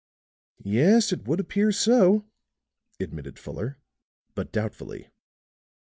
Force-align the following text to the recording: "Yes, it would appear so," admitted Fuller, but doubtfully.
"Yes, 0.65 1.11
it 1.13 1.27
would 1.27 1.39
appear 1.39 1.71
so," 1.71 2.25
admitted 2.99 3.37
Fuller, 3.37 3.77
but 4.33 4.51
doubtfully. 4.51 5.09